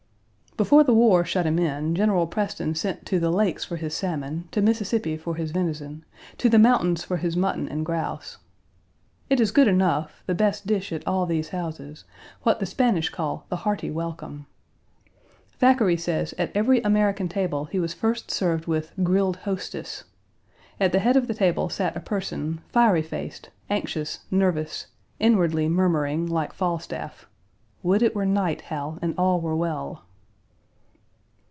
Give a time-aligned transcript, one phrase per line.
[0.57, 4.49] Before the war shut him in, General Preston sent to the lakes for his salmon,
[4.51, 6.03] to Mississippi for his venison,
[6.39, 8.37] to the mountains for his mutton and grouse.
[9.29, 12.03] It is good enough, the best dish at all these houses,
[12.43, 14.45] what the Spanish call "the hearty welcome."
[15.57, 20.03] Thackeray says at every American table he was first served with "grilled hostess."
[20.81, 24.83] At the head of the table sat a person, fiery faced, anxious, nervous,
[25.17, 27.25] Page 169 inwardly murmuring, like Falstaff,
[27.83, 30.03] "Would it were night, Hal, and all were well."